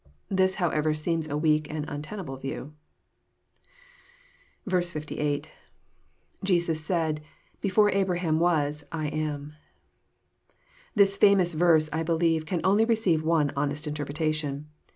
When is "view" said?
2.35-2.73